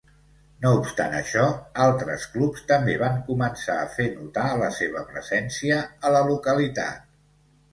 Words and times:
No 0.61 0.69
obstant 0.77 1.11
això, 1.17 1.43
altres 1.87 2.25
clubs 2.37 2.65
també 2.71 2.95
van 3.03 3.19
començar 3.27 3.75
a 3.83 3.91
fer 3.99 4.09
notar 4.15 4.47
la 4.63 4.71
seva 4.79 5.05
presència 5.13 5.79
a 6.11 6.15
la 6.17 6.25
localitat. 6.33 7.07